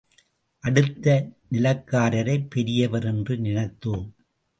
[0.63, 1.13] அடுத்து
[1.51, 4.15] நிலக்காரரைப் பெரியவர் என்று நினைத்தோம்.